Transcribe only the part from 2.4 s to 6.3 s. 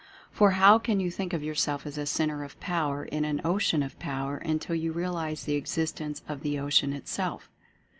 of Power, in an Ocean of Power, until you realize the existence